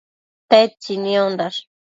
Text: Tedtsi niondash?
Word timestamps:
Tedtsi 0.49 0.93
niondash? 1.03 1.61